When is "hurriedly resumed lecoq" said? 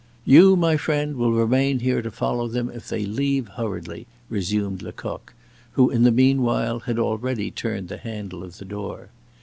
3.49-5.31